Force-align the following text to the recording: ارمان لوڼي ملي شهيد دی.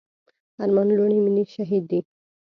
ارمان 0.63 0.87
لوڼي 0.97 1.19
ملي 1.25 1.43
شهيد 1.55 1.83
دی. 1.91 1.99